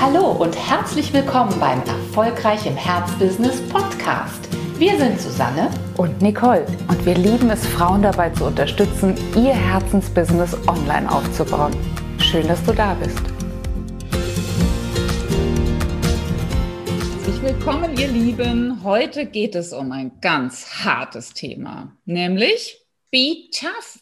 Hallo 0.00 0.30
und 0.30 0.54
herzlich 0.56 1.12
willkommen 1.12 1.58
beim 1.58 1.80
Erfolgreich 1.80 2.64
im 2.66 2.76
Herzbusiness 2.76 3.60
Podcast. 3.68 4.48
Wir 4.78 4.96
sind 4.96 5.20
Susanne 5.20 5.72
und 5.96 6.22
Nicole 6.22 6.64
und 6.86 7.04
wir 7.04 7.16
lieben 7.16 7.50
es, 7.50 7.66
Frauen 7.66 8.02
dabei 8.02 8.30
zu 8.30 8.44
unterstützen, 8.44 9.16
ihr 9.34 9.52
Herzensbusiness 9.52 10.56
online 10.68 11.10
aufzubauen. 11.10 11.74
Schön, 12.20 12.46
dass 12.46 12.62
du 12.62 12.72
da 12.72 12.94
bist. 12.94 13.18
Herzlich 17.24 17.42
willkommen, 17.42 17.98
ihr 17.98 18.08
Lieben. 18.08 18.84
Heute 18.84 19.26
geht 19.26 19.56
es 19.56 19.72
um 19.72 19.90
ein 19.90 20.12
ganz 20.20 20.84
hartes 20.84 21.34
Thema, 21.34 21.92
nämlich 22.04 22.86
Be 23.10 23.50
Tough 23.50 23.98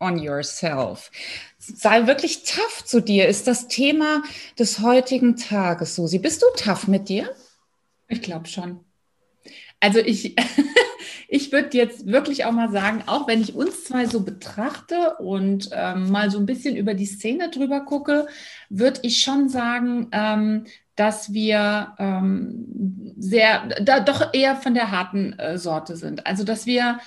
on 0.00 0.18
yourself. 0.18 1.10
Sei 1.58 2.06
wirklich 2.06 2.44
tough 2.44 2.84
zu 2.84 3.00
dir, 3.00 3.28
ist 3.28 3.46
das 3.46 3.68
Thema 3.68 4.22
des 4.58 4.80
heutigen 4.80 5.36
Tages. 5.36 5.94
Susi, 5.94 6.18
bist 6.18 6.42
du 6.42 6.46
tough 6.56 6.86
mit 6.88 7.08
dir? 7.08 7.30
Ich 8.08 8.22
glaube 8.22 8.46
schon. 8.46 8.80
Also 9.80 9.98
ich, 9.98 10.36
ich 11.28 11.52
würde 11.52 11.76
jetzt 11.76 12.06
wirklich 12.06 12.44
auch 12.44 12.52
mal 12.52 12.70
sagen, 12.70 13.02
auch 13.06 13.26
wenn 13.26 13.40
ich 13.40 13.54
uns 13.54 13.84
zwei 13.84 14.06
so 14.06 14.20
betrachte 14.20 15.16
und 15.18 15.70
ähm, 15.72 16.10
mal 16.10 16.30
so 16.30 16.38
ein 16.38 16.46
bisschen 16.46 16.76
über 16.76 16.94
die 16.94 17.06
Szene 17.06 17.50
drüber 17.50 17.80
gucke, 17.80 18.26
würde 18.68 19.00
ich 19.02 19.22
schon 19.22 19.48
sagen, 19.48 20.08
ähm, 20.12 20.66
dass 20.96 21.32
wir 21.32 21.94
ähm, 21.98 23.14
sehr, 23.16 23.66
da 23.82 24.00
doch 24.00 24.32
eher 24.32 24.56
von 24.56 24.74
der 24.74 24.90
harten 24.90 25.32
äh, 25.38 25.58
Sorte 25.58 25.96
sind. 25.96 26.26
Also 26.26 26.44
dass 26.44 26.66
wir 26.66 27.00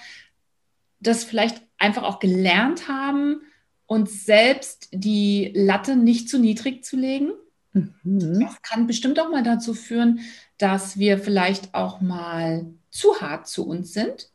das 1.00 1.23
vielleicht 1.23 1.67
einfach 1.77 2.04
auch 2.04 2.20
gelernt 2.20 2.88
haben, 2.88 3.41
uns 3.86 4.26
selbst 4.26 4.90
die 4.91 5.52
Latte 5.55 5.95
nicht 5.95 6.30
zu 6.30 6.40
niedrig 6.40 6.84
zu 6.84 6.98
legen. 6.98 7.31
Mhm. 7.73 8.40
Das 8.41 8.62
kann 8.62 8.88
bestimmt 8.88 9.20
auch 9.20 9.30
mal 9.30 9.44
dazu 9.44 9.73
führen, 9.73 10.20
dass 10.58 10.98
wir 10.98 11.17
vielleicht 11.17 11.73
auch 11.73 12.02
mal 12.02 12.66
zu 12.89 13.22
hart 13.22 13.47
zu 13.47 13.66
uns 13.66 13.94
sind. 13.94 14.30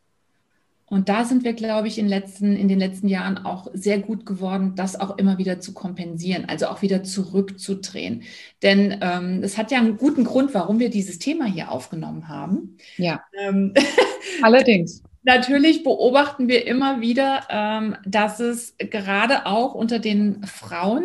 Und 0.86 1.08
da 1.08 1.24
sind 1.24 1.42
wir, 1.42 1.54
glaube 1.54 1.88
ich, 1.88 1.98
in, 1.98 2.06
letzten, 2.06 2.54
in 2.54 2.68
den 2.68 2.78
letzten 2.78 3.08
Jahren 3.08 3.38
auch 3.38 3.68
sehr 3.72 3.98
gut 3.98 4.26
geworden, 4.26 4.74
das 4.76 5.00
auch 5.00 5.16
immer 5.16 5.38
wieder 5.38 5.58
zu 5.58 5.72
kompensieren, 5.72 6.44
also 6.50 6.66
auch 6.66 6.82
wieder 6.82 7.02
zurückzudrehen. 7.02 8.24
Denn 8.60 8.98
ähm, 9.00 9.42
es 9.42 9.56
hat 9.56 9.70
ja 9.70 9.78
einen 9.78 9.96
guten 9.96 10.24
Grund, 10.24 10.52
warum 10.52 10.80
wir 10.80 10.90
dieses 10.90 11.18
Thema 11.18 11.46
hier 11.46 11.70
aufgenommen 11.70 12.28
haben. 12.28 12.76
Ja. 12.98 13.22
Ähm, 13.40 13.72
Allerdings. 14.42 15.02
Natürlich 15.24 15.84
beobachten 15.84 16.48
wir 16.48 16.66
immer 16.66 17.00
wieder, 17.00 17.46
ähm, 17.48 17.96
dass 18.04 18.40
es 18.40 18.74
gerade 18.78 19.46
auch 19.46 19.74
unter 19.74 20.00
den 20.00 20.44
Frauen 20.44 21.04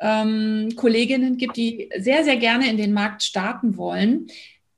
ähm, 0.00 0.70
Kolleginnen 0.76 1.38
gibt, 1.38 1.56
die 1.56 1.88
sehr, 1.98 2.22
sehr 2.24 2.36
gerne 2.36 2.68
in 2.68 2.76
den 2.76 2.92
Markt 2.92 3.22
starten 3.22 3.78
wollen, 3.78 4.26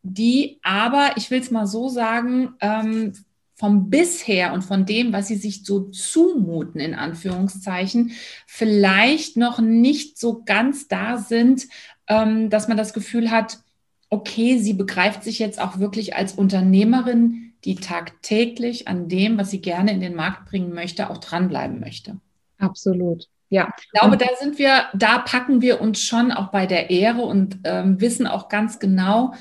die 0.02 0.60
aber, 0.62 1.12
ich 1.16 1.30
will 1.30 1.40
es 1.40 1.50
mal 1.50 1.66
so 1.66 1.88
sagen, 1.88 2.54
ähm, 2.60 3.12
vom 3.56 3.90
bisher 3.90 4.52
und 4.52 4.62
von 4.62 4.86
dem, 4.86 5.12
was 5.12 5.26
sie 5.26 5.34
sich 5.34 5.64
so 5.64 5.90
zumuten, 5.90 6.80
in 6.80 6.94
Anführungszeichen, 6.94 8.12
vielleicht 8.46 9.36
noch 9.36 9.58
nicht 9.58 10.16
so 10.16 10.44
ganz 10.44 10.86
da 10.86 11.18
sind, 11.18 11.66
dass 12.06 12.68
man 12.68 12.76
das 12.76 12.94
Gefühl 12.94 13.32
hat, 13.32 13.58
okay, 14.10 14.58
sie 14.58 14.74
begreift 14.74 15.24
sich 15.24 15.40
jetzt 15.40 15.60
auch 15.60 15.80
wirklich 15.80 16.14
als 16.14 16.34
Unternehmerin, 16.34 17.47
die 17.64 17.74
tagtäglich 17.74 18.88
an 18.88 19.08
dem, 19.08 19.38
was 19.38 19.50
sie 19.50 19.60
gerne 19.60 19.92
in 19.92 20.00
den 20.00 20.14
Markt 20.14 20.48
bringen 20.48 20.72
möchte, 20.72 21.10
auch 21.10 21.18
dranbleiben 21.18 21.80
möchte. 21.80 22.18
Absolut. 22.58 23.28
Ja. 23.50 23.72
Ich 23.80 23.90
glaube, 23.90 24.16
da 24.16 24.26
sind 24.38 24.58
wir, 24.58 24.86
da 24.94 25.18
packen 25.18 25.62
wir 25.62 25.80
uns 25.80 26.00
schon 26.00 26.32
auch 26.32 26.50
bei 26.50 26.66
der 26.66 26.90
Ehre 26.90 27.22
und 27.22 27.58
ähm, 27.64 28.00
wissen 28.00 28.26
auch 28.26 28.48
ganz 28.48 28.78
genau, 28.78 29.34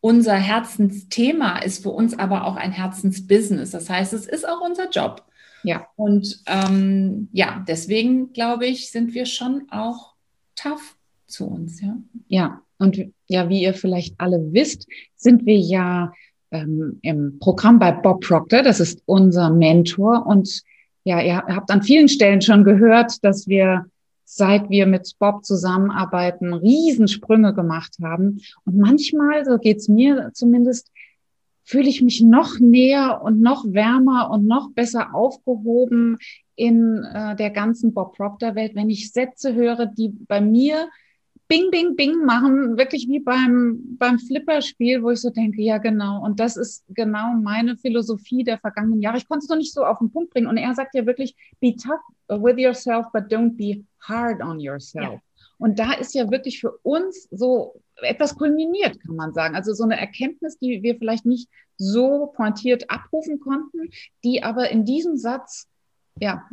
unser 0.00 0.34
Herzensthema 0.34 1.60
ist 1.60 1.82
für 1.82 1.90
uns 1.90 2.18
aber 2.18 2.44
auch 2.44 2.56
ein 2.56 2.72
Herzensbusiness. 2.72 3.70
Das 3.70 3.88
heißt, 3.88 4.12
es 4.12 4.26
ist 4.26 4.46
auch 4.46 4.60
unser 4.60 4.90
Job. 4.90 5.24
Ja. 5.62 5.86
Und 5.96 6.42
ähm, 6.46 7.28
ja, 7.32 7.64
deswegen 7.66 8.32
glaube 8.34 8.66
ich, 8.66 8.90
sind 8.90 9.14
wir 9.14 9.24
schon 9.24 9.66
auch 9.70 10.14
tough 10.56 10.96
zu 11.26 11.46
uns. 11.46 11.80
Ja. 11.80 11.96
Ja. 12.28 12.60
Und 12.76 13.00
ja, 13.28 13.48
wie 13.48 13.62
ihr 13.62 13.72
vielleicht 13.72 14.20
alle 14.20 14.52
wisst, 14.52 14.86
sind 15.16 15.46
wir 15.46 15.56
ja 15.56 16.12
ähm, 16.54 16.98
im 17.02 17.38
Programm 17.40 17.78
bei 17.78 17.92
Bob 17.92 18.24
Proctor. 18.24 18.62
Das 18.62 18.80
ist 18.80 19.02
unser 19.06 19.50
Mentor. 19.50 20.26
Und 20.26 20.62
ja, 21.02 21.20
ihr 21.20 21.36
habt 21.36 21.70
an 21.70 21.82
vielen 21.82 22.08
Stellen 22.08 22.40
schon 22.40 22.64
gehört, 22.64 23.22
dass 23.24 23.48
wir, 23.48 23.86
seit 24.24 24.70
wir 24.70 24.86
mit 24.86 25.12
Bob 25.18 25.44
zusammenarbeiten, 25.44 26.54
Riesensprünge 26.54 27.54
gemacht 27.54 27.96
haben. 28.02 28.40
Und 28.64 28.78
manchmal, 28.78 29.44
so 29.44 29.58
geht's 29.58 29.88
mir 29.88 30.30
zumindest, 30.32 30.90
fühle 31.64 31.88
ich 31.88 32.02
mich 32.02 32.20
noch 32.22 32.58
näher 32.60 33.20
und 33.22 33.40
noch 33.40 33.64
wärmer 33.66 34.30
und 34.30 34.46
noch 34.46 34.70
besser 34.70 35.14
aufgehoben 35.14 36.18
in 36.56 37.02
äh, 37.02 37.34
der 37.34 37.50
ganzen 37.50 37.92
Bob 37.94 38.16
Proctor 38.16 38.54
Welt, 38.54 38.74
wenn 38.74 38.90
ich 38.90 39.12
Sätze 39.12 39.54
höre, 39.54 39.86
die 39.86 40.10
bei 40.10 40.40
mir 40.40 40.88
Bing, 41.46 41.70
Bing, 41.70 41.94
Bing 41.94 42.24
machen, 42.24 42.78
wirklich 42.78 43.06
wie 43.08 43.20
beim, 43.20 43.96
beim 43.98 44.18
Flipperspiel, 44.18 45.02
wo 45.02 45.10
ich 45.10 45.20
so 45.20 45.30
denke, 45.30 45.60
ja 45.60 45.78
genau. 45.78 46.22
Und 46.24 46.40
das 46.40 46.56
ist 46.56 46.84
genau 46.88 47.34
meine 47.34 47.76
Philosophie 47.76 48.44
der 48.44 48.58
vergangenen 48.58 49.02
Jahre. 49.02 49.18
Ich 49.18 49.28
konnte 49.28 49.44
es 49.44 49.50
noch 49.50 49.56
nicht 49.56 49.72
so 49.72 49.84
auf 49.84 49.98
den 49.98 50.10
Punkt 50.10 50.30
bringen. 50.30 50.46
Und 50.46 50.56
er 50.56 50.74
sagt 50.74 50.94
ja 50.94 51.04
wirklich, 51.04 51.36
be 51.60 51.76
tough 51.76 52.00
with 52.28 52.58
yourself, 52.58 53.06
but 53.12 53.24
don't 53.24 53.56
be 53.56 53.84
hard 54.00 54.42
on 54.42 54.58
yourself. 54.58 55.14
Ja. 55.14 55.20
Und 55.58 55.78
da 55.78 55.92
ist 55.92 56.14
ja 56.14 56.30
wirklich 56.30 56.60
für 56.60 56.78
uns 56.82 57.28
so 57.30 57.80
etwas 57.96 58.36
kulminiert, 58.36 59.00
kann 59.00 59.16
man 59.16 59.34
sagen. 59.34 59.54
Also 59.54 59.74
so 59.74 59.84
eine 59.84 59.98
Erkenntnis, 59.98 60.58
die 60.58 60.82
wir 60.82 60.96
vielleicht 60.96 61.26
nicht 61.26 61.48
so 61.76 62.32
pointiert 62.34 62.90
abrufen 62.90 63.38
konnten, 63.38 63.90
die 64.24 64.42
aber 64.42 64.70
in 64.70 64.84
diesem 64.84 65.16
Satz 65.16 65.68
ja, 66.20 66.44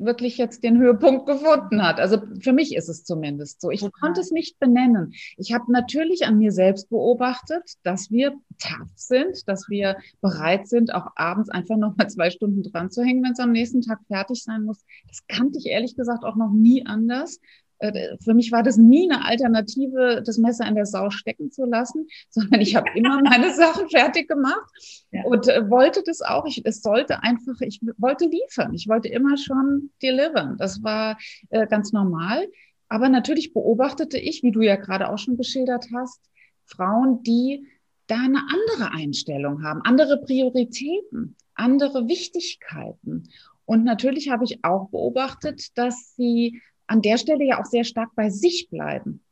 wirklich 0.00 0.38
jetzt 0.38 0.64
den 0.64 0.78
Höhepunkt 0.78 1.26
gefunden 1.26 1.82
hat. 1.82 2.00
Also 2.00 2.18
für 2.40 2.52
mich 2.52 2.74
ist 2.74 2.88
es 2.88 3.04
zumindest 3.04 3.60
so. 3.60 3.70
Ich 3.70 3.82
okay. 3.82 3.92
konnte 4.00 4.20
es 4.20 4.30
nicht 4.30 4.58
benennen. 4.58 5.12
Ich 5.36 5.52
habe 5.52 5.70
natürlich 5.70 6.26
an 6.26 6.38
mir 6.38 6.52
selbst 6.52 6.90
beobachtet, 6.90 7.74
dass 7.82 8.10
wir 8.10 8.32
tough 8.58 8.90
sind, 8.96 9.48
dass 9.48 9.68
wir 9.68 9.96
bereit 10.20 10.68
sind, 10.68 10.94
auch 10.94 11.08
abends 11.16 11.50
einfach 11.50 11.76
noch 11.76 11.96
mal 11.96 12.08
zwei 12.08 12.30
Stunden 12.30 12.62
dran 12.62 12.90
zu 12.90 13.02
hängen, 13.02 13.22
wenn 13.22 13.32
es 13.32 13.40
am 13.40 13.52
nächsten 13.52 13.82
Tag 13.82 14.00
fertig 14.06 14.42
sein 14.42 14.64
muss. 14.64 14.84
Das 15.08 15.26
kannte 15.28 15.58
ich 15.58 15.66
ehrlich 15.66 15.96
gesagt 15.96 16.24
auch 16.24 16.36
noch 16.36 16.52
nie 16.52 16.86
anders. 16.86 17.40
Äh, 17.80 18.16
für 18.22 18.34
mich 18.34 18.52
war 18.52 18.62
das 18.62 18.76
nie 18.76 19.10
eine 19.10 19.24
Alternative, 19.24 20.22
das 20.24 20.38
Messer 20.38 20.66
in 20.66 20.74
der 20.74 20.86
Sau 20.86 21.10
stecken 21.10 21.50
zu 21.50 21.64
lassen, 21.64 22.06
sondern 22.30 22.60
ich 22.60 22.76
habe 22.76 22.88
immer 22.94 23.20
meine 23.22 23.52
Sachen 23.54 23.88
fertig 23.88 24.28
gemacht 24.28 24.70
ja. 25.10 25.24
und 25.24 25.48
äh, 25.48 25.68
wollte 25.68 26.02
das 26.04 26.20
auch. 26.20 26.46
Ich, 26.46 26.62
es 26.64 26.82
sollte 26.82 27.22
einfach, 27.22 27.60
ich 27.60 27.80
wollte 27.96 28.26
liefern. 28.26 28.72
Ich 28.74 28.86
wollte 28.88 29.08
immer 29.08 29.36
schon 29.36 29.90
delivern. 30.02 30.56
Das 30.58 30.82
war 30.82 31.18
äh, 31.48 31.66
ganz 31.66 31.92
normal. 31.92 32.46
Aber 32.88 33.08
natürlich 33.08 33.52
beobachtete 33.52 34.18
ich, 34.18 34.42
wie 34.42 34.50
du 34.50 34.60
ja 34.60 34.76
gerade 34.76 35.08
auch 35.08 35.18
schon 35.18 35.36
geschildert 35.36 35.86
hast, 35.94 36.20
Frauen, 36.64 37.22
die 37.22 37.66
da 38.08 38.16
eine 38.16 38.40
andere 38.40 38.92
Einstellung 38.92 39.62
haben, 39.62 39.82
andere 39.82 40.20
Prioritäten, 40.20 41.36
andere 41.54 42.08
Wichtigkeiten. 42.08 43.28
Und 43.64 43.84
natürlich 43.84 44.30
habe 44.30 44.44
ich 44.44 44.64
auch 44.64 44.88
beobachtet, 44.88 45.78
dass 45.78 46.16
sie 46.16 46.60
an 46.90 47.02
der 47.02 47.18
Stelle 47.18 47.44
ja 47.44 47.60
auch 47.60 47.66
sehr 47.66 47.84
stark 47.84 48.10
bei 48.16 48.30
sich 48.30 48.68
bleiben 48.68 49.22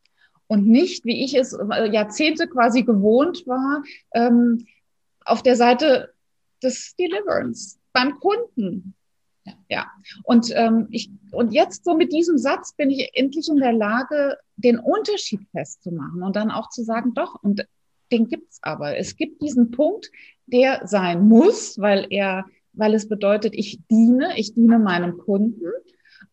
und 0.47 0.67
nicht, 0.67 1.05
wie 1.05 1.25
ich 1.25 1.35
es 1.35 1.53
äh, 1.53 1.91
Jahrzehnte 1.91 2.47
quasi 2.47 2.85
gewohnt 2.85 3.47
war, 3.47 3.83
ähm, 4.15 4.65
auf 5.25 5.43
der 5.43 5.57
Seite 5.57 6.15
des 6.63 6.95
Deliverance 6.97 7.79
beim 7.93 8.19
Kunden. 8.21 8.95
Ja, 9.45 9.53
ja. 9.69 9.87
Und, 10.23 10.53
ähm, 10.55 10.87
ich, 10.91 11.11
und 11.33 11.53
jetzt 11.53 11.85
so 11.85 11.97
mit 11.97 12.13
diesem 12.13 12.39
Satz 12.39 12.75
bin 12.75 12.91
ich 12.91 13.11
endlich 13.15 13.49
in 13.49 13.57
der 13.57 13.73
Lage, 13.73 14.39
den 14.57 14.79
Unterschied 14.79 15.41
festzumachen 15.51 16.23
und 16.23 16.37
dann 16.37 16.53
auch 16.53 16.71
zu 16.71 16.85
sagen, 16.85 17.13
doch, 17.15 17.43
und 17.43 17.67
den 18.13 18.29
gibt's 18.29 18.61
aber. 18.63 18.97
Es 18.97 19.17
gibt 19.17 19.43
diesen 19.43 19.73
Punkt, 19.73 20.11
der 20.47 20.87
sein 20.87 21.27
muss, 21.27 21.79
weil 21.79 22.07
er, 22.11 22.47
weil 22.73 22.95
es 22.95 23.09
bedeutet, 23.09 23.55
ich 23.55 23.81
diene, 23.91 24.39
ich 24.39 24.55
diene 24.55 24.79
meinem 24.79 25.19
Kunden. 25.19 25.65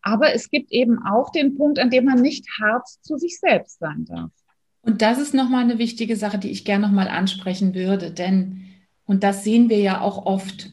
Aber 0.02 0.34
es 0.34 0.50
gibt 0.50 0.72
eben 0.72 0.98
auch 1.04 1.30
den 1.32 1.56
Punkt, 1.56 1.78
an 1.78 1.90
dem 1.90 2.04
man 2.04 2.20
nicht 2.20 2.46
hart 2.60 2.86
zu 2.88 3.16
sich 3.16 3.38
selbst 3.38 3.78
sein 3.78 4.04
darf. 4.04 4.30
Und 4.82 5.02
das 5.02 5.18
ist 5.18 5.34
nochmal 5.34 5.64
eine 5.64 5.78
wichtige 5.78 6.16
Sache, 6.16 6.38
die 6.38 6.50
ich 6.50 6.64
gerne 6.64 6.86
nochmal 6.86 7.08
ansprechen 7.08 7.74
würde, 7.74 8.12
denn, 8.12 8.62
und 9.04 9.24
das 9.24 9.42
sehen 9.42 9.68
wir 9.68 9.80
ja 9.80 10.00
auch 10.00 10.26
oft, 10.26 10.70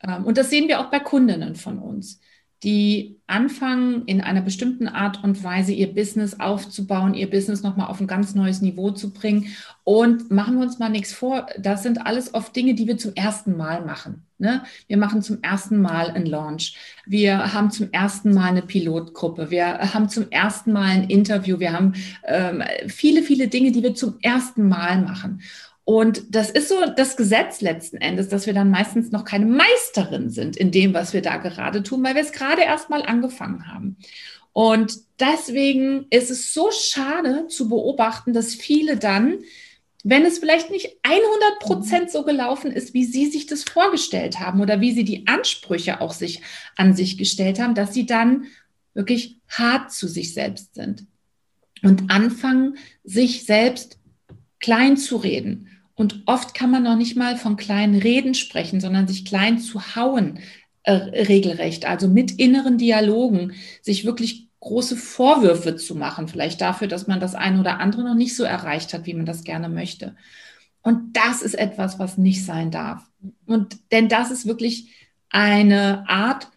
ähm, 0.00 0.24
und 0.24 0.38
das 0.38 0.50
sehen 0.50 0.68
wir 0.68 0.80
auch 0.80 0.90
bei 0.90 1.00
Kundinnen 1.00 1.56
von 1.56 1.78
uns, 1.80 2.20
die 2.64 3.20
anfangen, 3.28 4.04
in 4.06 4.20
einer 4.20 4.40
bestimmten 4.40 4.88
Art 4.88 5.22
und 5.22 5.44
Weise 5.44 5.72
ihr 5.72 5.94
Business 5.94 6.40
aufzubauen, 6.40 7.14
ihr 7.14 7.30
Business 7.30 7.62
nochmal 7.62 7.88
auf 7.88 8.00
ein 8.00 8.06
ganz 8.06 8.34
neues 8.34 8.62
Niveau 8.62 8.90
zu 8.90 9.12
bringen. 9.12 9.46
Und 9.84 10.30
machen 10.30 10.56
wir 10.56 10.62
uns 10.62 10.78
mal 10.78 10.88
nichts 10.88 11.12
vor, 11.12 11.46
das 11.58 11.82
sind 11.82 12.04
alles 12.04 12.34
oft 12.34 12.54
Dinge, 12.56 12.74
die 12.74 12.86
wir 12.86 12.98
zum 12.98 13.14
ersten 13.14 13.56
Mal 13.56 13.84
machen. 13.84 14.24
Ne? 14.38 14.62
Wir 14.86 14.96
machen 14.96 15.22
zum 15.22 15.42
ersten 15.42 15.80
Mal 15.80 16.10
einen 16.10 16.26
Launch. 16.26 16.76
Wir 17.06 17.52
haben 17.52 17.70
zum 17.70 17.90
ersten 17.92 18.32
Mal 18.34 18.48
eine 18.48 18.62
Pilotgruppe. 18.62 19.50
Wir 19.50 19.94
haben 19.94 20.08
zum 20.08 20.30
ersten 20.30 20.72
Mal 20.72 20.90
ein 20.90 21.04
Interview. 21.10 21.58
Wir 21.58 21.72
haben 21.72 21.94
ähm, 22.24 22.62
viele, 22.86 23.22
viele 23.22 23.48
Dinge, 23.48 23.72
die 23.72 23.82
wir 23.82 23.94
zum 23.94 24.18
ersten 24.22 24.68
Mal 24.68 25.02
machen. 25.02 25.42
Und 25.88 26.34
das 26.34 26.50
ist 26.50 26.68
so 26.68 26.74
das 26.84 27.16
Gesetz 27.16 27.62
letzten 27.62 27.96
Endes, 27.96 28.28
dass 28.28 28.44
wir 28.44 28.52
dann 28.52 28.70
meistens 28.70 29.10
noch 29.10 29.24
keine 29.24 29.46
Meisterin 29.46 30.28
sind 30.28 30.54
in 30.54 30.70
dem, 30.70 30.92
was 30.92 31.14
wir 31.14 31.22
da 31.22 31.38
gerade 31.38 31.82
tun, 31.82 32.04
weil 32.04 32.14
wir 32.14 32.20
es 32.20 32.32
gerade 32.32 32.60
erst 32.60 32.90
mal 32.90 33.00
angefangen 33.00 33.72
haben. 33.72 33.96
Und 34.52 34.98
deswegen 35.18 36.04
ist 36.10 36.30
es 36.30 36.52
so 36.52 36.68
schade 36.70 37.46
zu 37.48 37.70
beobachten, 37.70 38.34
dass 38.34 38.54
viele 38.54 38.98
dann, 38.98 39.38
wenn 40.04 40.26
es 40.26 40.40
vielleicht 40.40 40.70
nicht 40.70 40.98
100 41.04 41.58
Prozent 41.58 42.10
so 42.10 42.22
gelaufen 42.22 42.70
ist, 42.70 42.92
wie 42.92 43.06
sie 43.06 43.24
sich 43.24 43.46
das 43.46 43.64
vorgestellt 43.64 44.40
haben 44.40 44.60
oder 44.60 44.82
wie 44.82 44.92
sie 44.92 45.04
die 45.04 45.26
Ansprüche 45.26 46.02
auch 46.02 46.12
sich 46.12 46.42
an 46.76 46.94
sich 46.94 47.16
gestellt 47.16 47.58
haben, 47.60 47.74
dass 47.74 47.94
sie 47.94 48.04
dann 48.04 48.44
wirklich 48.92 49.38
hart 49.48 49.90
zu 49.90 50.06
sich 50.06 50.34
selbst 50.34 50.74
sind 50.74 51.06
und 51.82 52.10
anfangen, 52.10 52.76
sich 53.04 53.46
selbst 53.46 53.98
klein 54.60 54.98
zu 54.98 55.16
reden 55.16 55.70
und 55.98 56.22
oft 56.26 56.54
kann 56.54 56.70
man 56.70 56.84
noch 56.84 56.94
nicht 56.94 57.16
mal 57.16 57.36
von 57.36 57.56
kleinen 57.56 58.00
Reden 58.00 58.34
sprechen, 58.34 58.80
sondern 58.80 59.08
sich 59.08 59.24
klein 59.24 59.58
zu 59.58 59.96
hauen, 59.96 60.38
äh, 60.84 60.92
regelrecht. 60.92 61.86
Also 61.86 62.06
mit 62.06 62.30
inneren 62.38 62.78
Dialogen, 62.78 63.54
sich 63.82 64.04
wirklich 64.04 64.46
große 64.60 64.96
Vorwürfe 64.96 65.74
zu 65.74 65.96
machen, 65.96 66.28
vielleicht 66.28 66.60
dafür, 66.60 66.86
dass 66.86 67.08
man 67.08 67.18
das 67.18 67.34
eine 67.34 67.58
oder 67.58 67.80
andere 67.80 68.04
noch 68.04 68.14
nicht 68.14 68.36
so 68.36 68.44
erreicht 68.44 68.94
hat, 68.94 69.06
wie 69.06 69.14
man 69.14 69.26
das 69.26 69.42
gerne 69.42 69.68
möchte. 69.68 70.14
Und 70.82 71.16
das 71.16 71.42
ist 71.42 71.54
etwas, 71.54 71.98
was 71.98 72.16
nicht 72.16 72.44
sein 72.44 72.70
darf. 72.70 73.02
Und 73.46 73.76
denn 73.90 74.08
das 74.08 74.30
ist 74.30 74.46
wirklich 74.46 74.94
eine 75.30 76.08
Art 76.08 76.48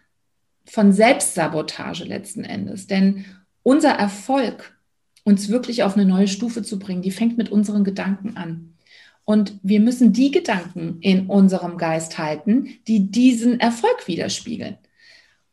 von 0.65 0.93
Selbstsabotage 0.93 2.03
letzten 2.03 2.43
Endes. 2.43 2.85
Denn 2.85 3.25
unser 3.63 3.89
Erfolg, 3.89 4.77
uns 5.23 5.49
wirklich 5.49 5.81
auf 5.81 5.95
eine 5.95 6.05
neue 6.05 6.27
Stufe 6.27 6.61
zu 6.61 6.77
bringen, 6.77 7.01
die 7.01 7.09
fängt 7.09 7.39
mit 7.39 7.49
unseren 7.49 7.83
Gedanken 7.83 8.37
an. 8.37 8.75
Und 9.25 9.53
wir 9.63 9.79
müssen 9.79 10.13
die 10.13 10.31
Gedanken 10.31 10.97
in 11.01 11.27
unserem 11.27 11.77
Geist 11.77 12.17
halten, 12.17 12.79
die 12.87 13.11
diesen 13.11 13.59
Erfolg 13.59 14.07
widerspiegeln. 14.07 14.77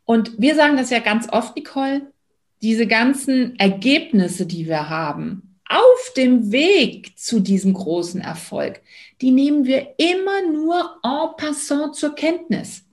Und 0.05 0.41
wir 0.41 0.55
sagen 0.55 0.77
das 0.77 0.91
ja 0.91 1.01
ganz 1.01 1.29
oft, 1.31 1.55
Nicole, 1.55 2.13
diese 2.63 2.87
ganzen 2.87 3.59
Ergebnisse, 3.59 4.47
die 4.47 4.67
wir 4.67 4.89
haben, 4.89 5.49
auf 5.69 6.15
dem 6.17 6.51
Weg 6.51 7.19
zu 7.19 7.41
diesem 7.41 7.75
großen 7.75 8.21
Erfolg, 8.21 8.81
die 9.21 9.31
nehmen 9.31 9.67
wir 9.67 9.95
immer 9.99 10.51
nur 10.51 10.99
en 11.03 11.37
passant 11.37 11.95
zur 11.95 12.15
Kenntnis. 12.15 12.88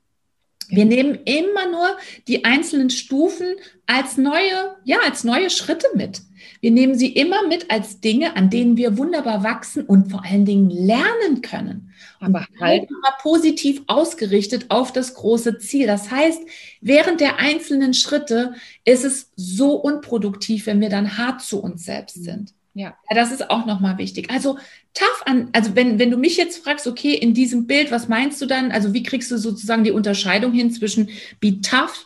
Wir 0.70 0.86
nehmen 0.86 1.20
immer 1.26 1.70
nur 1.70 1.98
die 2.28 2.46
einzelnen 2.46 2.90
Stufen 2.90 3.56
als 3.86 4.18
neue, 4.18 4.76
ja, 4.84 4.98
als 5.06 5.24
neue 5.24 5.50
Schritte 5.50 5.88
mit. 5.94 6.22
Wir 6.62 6.72
nehmen 6.72 6.96
sie 6.96 7.10
immer 7.10 7.48
mit 7.48 7.70
als 7.70 8.00
Dinge, 8.02 8.36
an 8.36 8.50
denen 8.50 8.78
wir 8.78 8.98
wunderbar 8.98 9.44
wachsen 9.44 9.84
und 9.86 10.10
vor 10.12 10.24
allen 10.26 10.46
Dingen 10.46 10.70
lernen 10.70 11.42
können. 11.42 11.94
Aber 12.20 12.48
halt 12.60 12.90
immer 12.90 13.14
positiv 13.22 13.84
ausgerichtet 13.88 14.66
auf 14.70 14.92
das 14.92 15.14
große 15.14 15.60
Ziel. 15.60 15.86
Das 15.86 16.10
heißt, 16.10 16.42
während 16.82 17.22
der 17.22 17.38
einzelnen 17.38 17.94
Schritte 17.94 18.54
ist 18.84 19.06
es 19.06 19.32
so 19.36 19.76
unproduktiv, 19.76 20.66
wenn 20.66 20.82
wir 20.82 20.90
dann 20.90 21.18
hart 21.18 21.42
zu 21.42 21.62
uns 21.62 21.86
selbst 21.86 22.24
sind. 22.24 22.54
Ja. 22.77 22.94
ja, 23.10 23.16
das 23.16 23.31
ist 23.31 23.50
auch 23.50 23.66
nochmal 23.66 23.98
wichtig. 23.98 24.30
Also 24.30 24.60
tough 24.94 25.24
an, 25.25 25.50
also 25.54 25.77
wenn, 25.77 25.98
wenn 25.98 26.12
du 26.12 26.18
mich 26.18 26.36
jetzt 26.36 26.62
fragst, 26.62 26.88
okay, 26.88 27.13
in 27.13 27.33
diesem 27.33 27.68
Bild, 27.68 27.89
was 27.89 28.10
meinst 28.10 28.42
du 28.42 28.45
dann? 28.45 28.72
Also 28.72 28.94
wie 28.94 29.01
kriegst 29.01 29.31
du 29.31 29.38
sozusagen 29.38 29.86
die 29.86 29.92
Unterscheidung 29.92 30.51
hin 30.51 30.72
zwischen 30.72 31.10
be 31.39 31.62
tough 31.62 32.06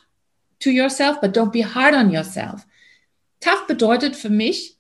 to 0.60 0.70
yourself, 0.70 1.20
but 1.22 1.36
don't 1.36 1.50
be 1.50 1.66
hard 1.66 1.96
on 1.96 2.12
yourself? 2.12 2.68
Tough 3.40 3.66
bedeutet 3.66 4.16
für 4.16 4.30
mich, 4.30 4.78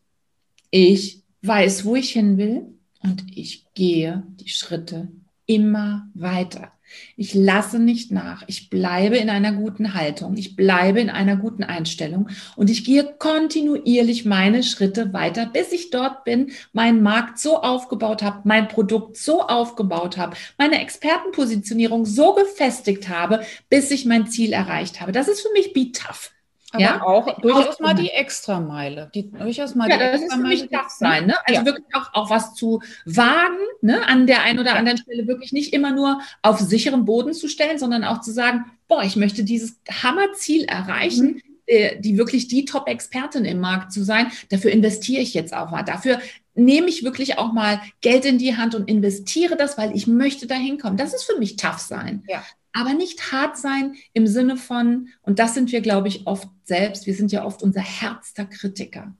ich 0.69 1.24
weiß, 1.41 1.86
wo 1.86 1.95
ich 1.95 2.12
hin 2.12 2.38
will 2.38 2.68
und 3.01 3.25
ich 3.36 3.65
gehe 3.74 4.24
die 4.39 4.50
Schritte 4.50 5.07
immer 5.47 6.07
weiter. 6.13 6.71
Ich 7.15 7.33
lasse 7.33 7.80
nicht 7.80 8.12
nach. 8.12 8.44
Ich 8.47 8.69
bleibe 8.69 9.18
in 9.18 9.30
einer 9.30 9.53
guten 9.53 9.94
Haltung. 9.94 10.38
Ich 10.38 10.56
bleibe 10.56 11.00
in 11.00 11.09
einer 11.09 11.36
guten 11.36 11.63
Einstellung 11.63 12.30
und 12.56 12.69
ich 12.69 12.83
gehe 12.83 13.03
kontinuierlich 13.18 14.25
meine 14.25 14.63
Schritte 14.63 15.13
weiter, 15.13 15.45
bis 15.45 15.71
ich 15.71 15.89
dort 15.89 16.24
bin, 16.24 16.51
meinen 16.74 17.01
Markt 17.01 17.39
so 17.39 17.62
aufgebaut 17.62 18.24
habe, 18.24 18.41
mein 18.44 18.68
Produkt 18.68 19.18
so 19.18 19.41
aufgebaut 19.41 20.18
habe, 20.18 20.36
meine 20.57 20.81
Expertenpositionierung 20.81 22.06
so 22.06 22.33
gefestigt 22.33 23.09
habe, 23.09 23.41
bis 23.69 23.91
ich 23.91 24.06
mein 24.06 24.27
Ziel 24.27 24.53
erreicht 24.53 25.01
habe. 25.01 25.12
Das 25.12 25.27
ist 25.27 25.41
für 25.41 25.51
mich 25.53 25.74
Be 25.74 25.91
Tough. 25.91 26.31
Aber 26.71 26.83
ja? 26.83 27.01
auch 27.01 27.39
durchaus 27.42 27.80
mal 27.80 27.95
die 27.95 28.10
Extrameile. 28.10 29.10
Die, 29.16 29.31
durchaus 29.31 29.74
mal 29.74 29.89
ja, 29.89 29.98
die 29.98 30.04
das 30.04 30.21
ist 30.21 30.33
für 30.33 30.39
mich 30.39 30.69
das 30.69 31.00
sein. 31.00 31.25
Ne? 31.25 31.36
Also 31.45 31.62
ja. 31.62 31.66
wirklich 31.66 31.95
auch, 31.95 32.13
auch 32.13 32.30
was 32.30 32.54
zu 32.54 32.81
wagen, 33.06 33.57
ne? 33.81 34.07
an 34.07 34.27
der 34.27 34.44
einen 34.44 34.60
oder 34.60 34.75
anderen 34.75 35.00
Stelle 35.00 35.27
wirklich 35.27 35.51
nicht 35.51 35.74
immer 35.74 35.92
nur 35.92 36.21
auf 36.44 36.60
sicherem 36.60 37.06
Boden 37.06 37.33
zu 37.33 37.48
stellen, 37.48 37.80
sondern 37.80 38.04
auch 38.04 38.21
zu 38.21 38.31
sagen, 38.31 38.66
boah, 38.88 39.04
ich 39.04 39.16
möchte 39.16 39.44
dieses 39.44 39.80
Hammerziel 40.04 40.66
erreichen, 40.66 41.25
mhm. 41.25 41.42
äh, 41.66 42.00
die 42.00 42.19
wirklich 42.19 42.48
die 42.48 42.66
Top-Expertin 42.66 43.45
im 43.45 43.60
Markt 43.60 43.92
zu 43.92 44.04
sein. 44.04 44.31
Dafür 44.50 44.72
investiere 44.72 45.22
ich 45.22 45.33
jetzt 45.33 45.56
auch 45.56 45.72
mal. 45.72 45.81
Dafür 45.81 46.19
nehme 46.54 46.88
ich 46.89 47.04
wirklich 47.04 47.39
auch 47.39 47.51
mal 47.51 47.81
Geld 48.01 48.25
in 48.25 48.38
die 48.38 48.57
Hand 48.57 48.75
und 48.75 48.88
investiere 48.89 49.56
das, 49.56 49.77
weil 49.77 49.95
ich 49.95 50.06
möchte 50.06 50.45
da 50.45 50.56
hinkommen. 50.56 50.98
Das 50.98 51.15
ist 51.15 51.24
für 51.24 51.39
mich 51.39 51.56
tough 51.56 51.80
sein. 51.80 52.24
Ja 52.27 52.44
aber 52.74 52.94
nicht 52.94 53.31
hart 53.31 53.57
sein 53.57 53.95
im 54.13 54.27
Sinne 54.27 54.57
von, 54.57 55.10
und 55.21 55.39
das 55.39 55.54
sind 55.54 55.71
wir, 55.71 55.81
glaube 55.81 56.07
ich, 56.07 56.27
oft 56.27 56.48
selbst, 56.63 57.07
wir 57.07 57.16
sind 57.16 57.31
ja 57.31 57.45
oft 57.45 57.63
unser 57.63 57.81
härster 57.81 58.45
Kritiker. 58.45 59.16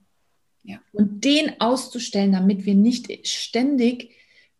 Ja. 0.62 0.78
Und 0.92 1.24
den 1.24 1.60
auszustellen, 1.60 2.32
damit 2.32 2.64
wir 2.64 2.74
nicht 2.74 3.26
ständig 3.26 4.10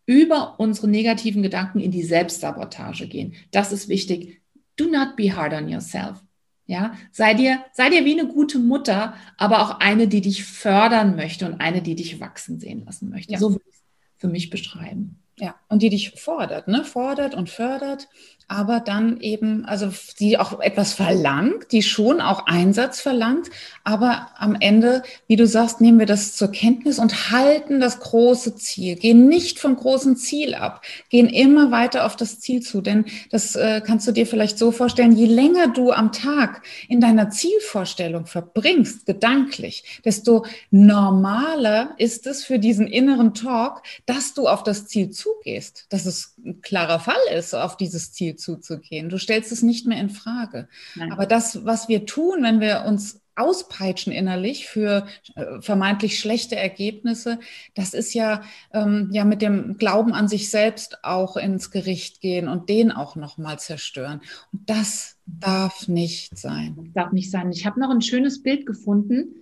über 0.05 0.59
unsere 0.59 0.87
negativen 0.87 1.43
Gedanken 1.43 1.79
in 1.79 1.91
die 1.91 2.03
Selbstsabotage 2.03 3.07
gehen. 3.07 3.33
Das 3.51 3.71
ist 3.71 3.87
wichtig. 3.87 4.41
Do 4.75 4.85
not 4.85 5.15
be 5.15 5.35
hard 5.35 5.53
on 5.53 5.69
yourself. 5.69 6.21
Ja, 6.65 6.97
sei 7.11 7.33
dir, 7.33 7.63
sei 7.73 7.89
dir 7.89 8.05
wie 8.05 8.17
eine 8.17 8.29
gute 8.29 8.57
Mutter, 8.57 9.15
aber 9.37 9.61
auch 9.61 9.79
eine, 9.79 10.07
die 10.07 10.21
dich 10.21 10.43
fördern 10.43 11.15
möchte 11.15 11.45
und 11.45 11.59
eine, 11.59 11.81
die 11.81 11.95
dich 11.95 12.19
wachsen 12.19 12.59
sehen 12.59 12.85
lassen 12.85 13.09
möchte. 13.09 13.33
Ja. 13.33 13.39
So 13.39 13.51
würde 13.51 13.65
ich 13.67 13.75
es 13.75 13.83
für 14.17 14.27
mich 14.27 14.49
beschreiben. 14.49 15.20
Ja, 15.39 15.55
und 15.69 15.81
die 15.81 15.89
dich 15.89 16.11
fordert, 16.19 16.67
ne? 16.67 16.83
Fordert 16.83 17.33
und 17.33 17.49
fördert 17.49 18.07
aber 18.51 18.81
dann 18.81 19.21
eben, 19.21 19.63
also 19.63 19.93
die 20.19 20.37
auch 20.37 20.59
etwas 20.59 20.93
verlangt, 20.93 21.71
die 21.71 21.81
schon 21.81 22.19
auch 22.19 22.47
Einsatz 22.47 22.99
verlangt, 22.99 23.49
aber 23.85 24.27
am 24.37 24.57
Ende, 24.59 25.03
wie 25.27 25.37
du 25.37 25.47
sagst, 25.47 25.79
nehmen 25.79 25.99
wir 25.99 26.05
das 26.05 26.35
zur 26.35 26.51
Kenntnis 26.51 26.99
und 26.99 27.31
halten 27.31 27.79
das 27.79 28.01
große 28.01 28.57
Ziel, 28.57 28.97
gehen 28.97 29.29
nicht 29.29 29.57
vom 29.57 29.77
großen 29.77 30.17
Ziel 30.17 30.53
ab, 30.53 30.81
gehen 31.07 31.27
immer 31.29 31.71
weiter 31.71 32.05
auf 32.05 32.17
das 32.17 32.41
Ziel 32.41 32.61
zu, 32.61 32.81
denn 32.81 33.05
das 33.29 33.55
äh, 33.55 33.81
kannst 33.85 34.05
du 34.09 34.11
dir 34.11 34.27
vielleicht 34.27 34.57
so 34.57 34.73
vorstellen, 34.73 35.15
je 35.15 35.27
länger 35.27 35.69
du 35.69 35.93
am 35.93 36.11
Tag 36.11 36.61
in 36.89 36.99
deiner 36.99 37.29
Zielvorstellung 37.29 38.25
verbringst, 38.25 39.05
gedanklich, 39.05 40.01
desto 40.03 40.45
normaler 40.71 41.91
ist 41.97 42.27
es 42.27 42.43
für 42.43 42.59
diesen 42.59 42.87
inneren 42.87 43.33
Talk, 43.33 43.81
dass 44.05 44.33
du 44.33 44.49
auf 44.49 44.63
das 44.63 44.87
Ziel 44.87 45.11
zugehst, 45.21 45.85
dass 45.89 46.05
es 46.05 46.35
ein 46.43 46.61
klarer 46.61 46.99
Fall 46.99 47.15
ist, 47.35 47.53
auf 47.53 47.77
dieses 47.77 48.11
Ziel 48.13 48.35
zuzugehen. 48.35 49.09
Du 49.09 49.17
stellst 49.17 49.51
es 49.51 49.61
nicht 49.61 49.87
mehr 49.87 49.99
in 49.99 50.09
Frage. 50.09 50.67
Nein. 50.95 51.11
Aber 51.11 51.25
das, 51.25 51.65
was 51.65 51.87
wir 51.87 52.05
tun, 52.05 52.43
wenn 52.43 52.59
wir 52.59 52.85
uns 52.87 53.21
auspeitschen 53.35 54.11
innerlich 54.11 54.67
für 54.67 55.07
äh, 55.35 55.61
vermeintlich 55.61 56.19
schlechte 56.19 56.55
Ergebnisse, 56.55 57.39
das 57.73 57.93
ist 57.93 58.13
ja, 58.13 58.43
ähm, 58.73 59.09
ja 59.11 59.23
mit 59.23 59.41
dem 59.41 59.77
Glauben 59.77 60.13
an 60.13 60.27
sich 60.27 60.49
selbst 60.49 61.03
auch 61.03 61.37
ins 61.37 61.71
Gericht 61.71 62.21
gehen 62.21 62.47
und 62.47 62.69
den 62.69 62.91
auch 62.91 63.15
nochmal 63.15 63.57
zerstören. 63.59 64.21
Und 64.51 64.69
das 64.69 65.17
darf 65.25 65.87
nicht 65.87 66.37
sein. 66.37 66.75
Das 66.77 66.93
darf 66.93 67.11
nicht 67.13 67.31
sein. 67.31 67.51
Ich 67.51 67.65
habe 67.65 67.79
noch 67.79 67.89
ein 67.89 68.01
schönes 68.01 68.43
Bild 68.43 68.65
gefunden. 68.65 69.35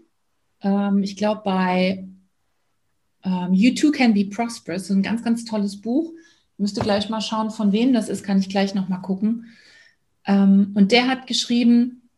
Ähm, 0.62 1.02
ich 1.02 1.16
glaube, 1.16 1.42
bei 1.44 2.08
ähm, 3.24 3.54
You 3.54 3.74
Too 3.74 3.92
Can 3.92 4.14
Be 4.14 4.26
Prosperous, 4.26 4.90
ein 4.90 5.04
ganz, 5.04 5.24
ganz 5.24 5.46
tolles 5.46 5.80
Buch 5.80 6.14
müsste 6.60 6.82
gleich 6.82 7.10
mal 7.10 7.22
schauen, 7.22 7.52
von 7.52 7.72
wem 7.72 7.94
das 7.94 8.10
ist, 8.10 8.24
kann 8.24 8.40
ich 8.40 8.50
gleich 8.50 8.76
noch 8.76 8.90
mal 8.90 8.98
gucken. 8.98 9.46
Ähm, 10.28 10.72
und 10.76 10.92
der 10.92 11.08
hat 11.08 11.26
geschrieben, 11.26 12.10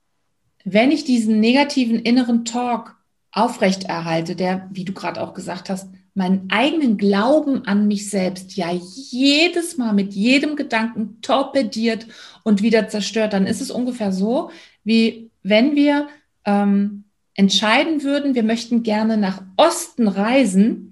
wenn 0.66 0.92
ich 0.92 1.06
diesen 1.06 1.40
negativen 1.40 2.00
inneren 2.00 2.44
Talk 2.44 2.98
aufrechterhalte, 3.32 4.36
der, 4.36 4.68
wie 4.72 4.84
du 4.84 4.94
gerade 4.94 5.22
auch 5.22 5.34
gesagt 5.34 5.70
hast, 5.70 5.90
meinen 6.14 6.50
eigenen 6.50 6.98
Glauben 6.98 7.66
an 7.66 7.88
mich 7.88 8.10
selbst 8.10 8.58
ja 8.58 8.70
jedes 8.72 9.78
Mal 9.78 9.94
mit 9.94 10.14
jedem 10.14 10.58
Gedanken 10.58 11.22
torpediert 11.22 12.08
und 12.44 12.62
wieder 12.62 12.90
zerstört, 12.90 13.32
dann 13.32 13.48
ist 13.48 13.62
es 13.62 13.72
ungefähr 13.72 14.12
so, 14.12 14.50
wie 14.84 15.30
wenn 15.42 15.76
wir 15.76 16.10
ähm, 16.44 17.06
entscheiden 17.36 18.04
würden, 18.04 18.36
wir 18.36 18.44
möchten 18.44 18.84
gerne 18.84 19.16
nach 19.16 19.42
Osten 19.56 20.08
reisen 20.08 20.91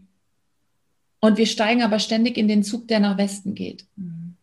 und 1.20 1.38
wir 1.38 1.46
steigen 1.46 1.82
aber 1.82 2.00
ständig 2.00 2.38
in 2.38 2.48
den 2.48 2.64
Zug, 2.64 2.88
der 2.88 3.00
nach 3.00 3.18
Westen 3.18 3.56
geht. 3.56 3.86
Mhm. 3.96 4.36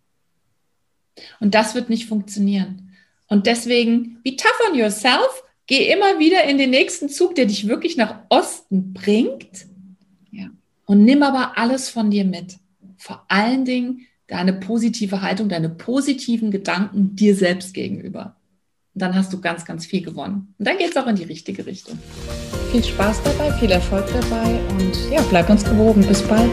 Und 1.40 1.54
das 1.54 1.74
wird 1.74 1.88
nicht 1.88 2.06
funktionieren. 2.06 2.90
Und 3.28 3.46
deswegen, 3.46 4.22
be 4.22 4.36
tough 4.36 4.60
on 4.70 4.78
yourself, 4.78 5.42
geh 5.66 5.90
immer 5.90 6.18
wieder 6.18 6.44
in 6.44 6.58
den 6.58 6.70
nächsten 6.70 7.08
Zug, 7.08 7.34
der 7.34 7.46
dich 7.46 7.66
wirklich 7.66 7.96
nach 7.96 8.20
Osten 8.28 8.92
bringt. 8.92 9.66
Ja. 10.30 10.48
Und 10.84 11.04
nimm 11.04 11.22
aber 11.22 11.58
alles 11.58 11.88
von 11.88 12.10
dir 12.10 12.24
mit. 12.24 12.58
Vor 12.98 13.24
allen 13.28 13.64
Dingen 13.64 14.06
deine 14.26 14.52
positive 14.52 15.22
Haltung, 15.22 15.48
deine 15.48 15.68
positiven 15.68 16.50
Gedanken 16.50 17.16
dir 17.16 17.34
selbst 17.34 17.74
gegenüber. 17.74 18.36
Dann 18.98 19.14
hast 19.14 19.30
du 19.30 19.40
ganz, 19.42 19.66
ganz 19.66 19.84
viel 19.84 20.02
gewonnen. 20.02 20.54
Und 20.58 20.66
dann 20.66 20.78
geht 20.78 20.90
es 20.90 20.96
auch 20.96 21.06
in 21.06 21.16
die 21.16 21.24
richtige 21.24 21.66
Richtung. 21.66 21.98
Viel 22.72 22.82
Spaß 22.82 23.22
dabei, 23.24 23.52
viel 23.52 23.70
Erfolg 23.70 24.06
dabei 24.06 24.58
und 24.70 25.12
ja, 25.12 25.20
bleib 25.28 25.50
uns 25.50 25.62
gewogen. 25.64 26.00
Bis 26.06 26.22
bald. 26.22 26.50